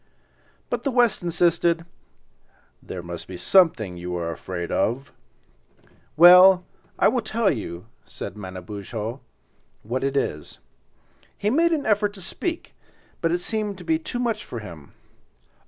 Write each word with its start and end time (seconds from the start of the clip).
But 0.71 0.83
the 0.83 0.89
West 0.89 1.21
insisted—"There 1.21 3.03
must 3.03 3.27
be 3.27 3.37
something 3.37 3.97
you 3.97 4.15
are 4.17 4.31
afraid 4.31 4.71
of." 4.71 5.13
"Well, 6.17 6.65
I 6.97 7.07
will 7.07 7.21
tell 7.21 7.51
you," 7.51 7.85
said 8.03 8.35
Manabozho, 8.35 9.21
"what 9.83 10.03
it 10.03 10.17
is." 10.17 10.57
He 11.37 11.51
made 11.51 11.71
an 11.71 11.85
effort 11.85 12.13
to 12.13 12.21
speak, 12.23 12.73
but 13.21 13.31
it 13.31 13.41
seemed 13.41 13.77
to 13.77 13.83
be 13.83 13.99
too 13.99 14.17
much 14.17 14.43
for 14.43 14.57
him. 14.57 14.93